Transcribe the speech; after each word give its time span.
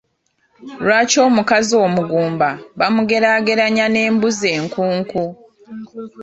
Lwaki 0.83 1.17
omukazi 1.27 1.73
omugumba 1.85 2.49
bamugeraageranya 2.79 3.85
n’embuzi 3.89 4.47
enkunku? 4.57 5.23